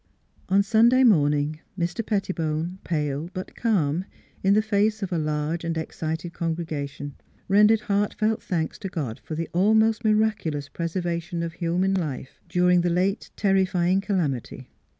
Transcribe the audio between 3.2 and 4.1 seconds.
but calm,